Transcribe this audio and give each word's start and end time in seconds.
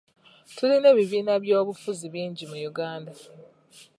Tulina 0.55 0.87
ebibiina 0.93 1.33
by'obufuzi 1.43 2.05
bingi 2.13 2.43
mu 2.51 2.57
Uganda. 2.69 3.11